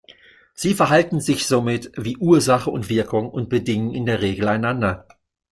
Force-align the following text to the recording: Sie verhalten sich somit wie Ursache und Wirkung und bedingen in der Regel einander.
Sie 0.55 0.73
verhalten 0.73 1.21
sich 1.21 1.45
somit 1.45 1.91
wie 1.95 2.17
Ursache 2.17 2.71
und 2.71 2.89
Wirkung 2.89 3.29
und 3.29 3.49
bedingen 3.49 3.93
in 3.93 4.07
der 4.07 4.19
Regel 4.23 4.47
einander. 4.47 5.07